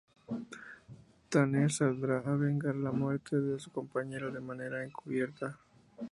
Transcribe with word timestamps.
Tanner 1.29 1.69
saldrá 1.71 2.23
a 2.25 2.33
vengar 2.35 2.75
la 2.75 2.91
muerte 2.91 3.35
de 3.39 3.59
su 3.59 3.71
compañero, 3.71 4.31
de 4.31 4.39
manera 4.39 4.83
encubierta. 4.83 5.59